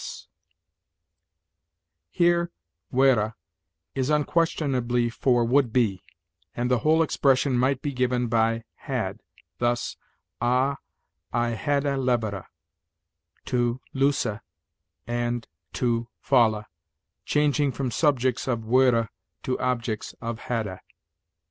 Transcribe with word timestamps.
S.' 0.01 0.25
"Here 2.09 2.49
'were' 2.89 3.35
is 3.93 4.09
unquestionably 4.09 5.11
for 5.11 5.45
'would 5.45 5.71
be'; 5.71 6.01
and 6.55 6.71
the 6.71 6.79
whole 6.79 7.03
expression 7.03 7.55
might 7.55 7.83
be 7.83 7.93
given 7.93 8.25
by 8.25 8.63
'had,' 8.73 9.21
thus: 9.59 9.97
'Ah, 10.41 10.77
I 11.31 11.49
hadde 11.49 11.99
levere,' 11.99 12.47
'(to) 13.45 13.79
loose' 13.93 14.39
and 15.05 15.47
'(to) 15.73 16.07
falle,' 16.19 16.65
changing 17.23 17.71
from 17.71 17.91
subjects 17.91 18.47
of 18.47 18.65
'were' 18.65 19.07
to 19.43 19.59
objects 19.59 20.15
of 20.19 20.39
'hadde.' 20.39 20.79